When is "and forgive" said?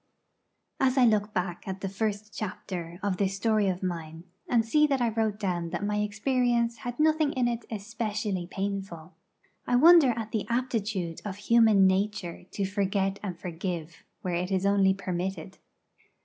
13.21-14.03